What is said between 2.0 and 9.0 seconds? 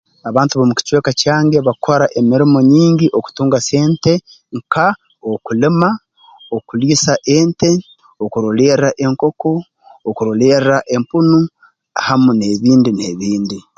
emirimo nyingi okutunga sente nka okulima okuliisa ente okurolerra